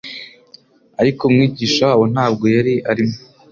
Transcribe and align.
ariko 1.01 1.21
Umwigisha 1.25 1.81
wabo 1.89 2.05
ntabwo 2.13 2.45
yari 2.55 2.73
arimo. 2.91 3.15